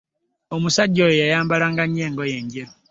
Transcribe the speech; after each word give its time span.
Omusajja 0.55 0.99
oyo 1.07 1.15
yayambalanga 1.21 1.83
nnyo 1.85 2.01
engoye 2.07 2.33
enjeru. 2.39 2.71